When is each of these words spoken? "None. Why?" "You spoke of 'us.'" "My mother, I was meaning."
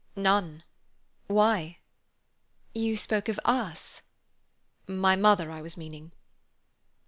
"None. 0.15 0.63
Why?" 1.27 1.77
"You 2.73 2.97
spoke 2.97 3.29
of 3.29 3.39
'us.'" 3.45 4.01
"My 4.87 5.15
mother, 5.15 5.51
I 5.51 5.61
was 5.61 5.77
meaning." 5.77 6.11